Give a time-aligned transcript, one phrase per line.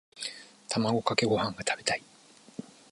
[0.67, 2.01] 卵かけご飯が食べたい。